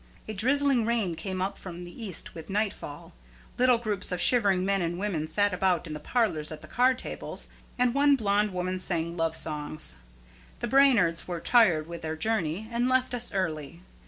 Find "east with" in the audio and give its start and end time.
2.03-2.49